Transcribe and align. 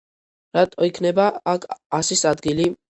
რატო 0.59 0.89
იქნება 0.89 1.29
აქ 1.55 1.71
ასის 2.03 2.29
ადგილი? 2.35 2.71